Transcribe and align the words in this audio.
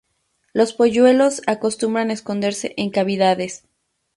Los 0.51 0.73
polluelos 0.73 1.43
acostumbran 1.45 2.09
esconderse 2.09 2.73
en 2.75 2.89
cavidades. 2.89 3.65